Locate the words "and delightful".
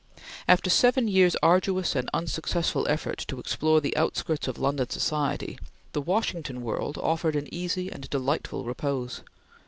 7.91-8.63